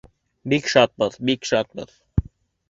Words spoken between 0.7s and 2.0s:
шатбыҙ, бик шатбыҙ!